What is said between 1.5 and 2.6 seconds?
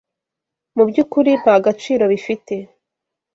gaciro bifite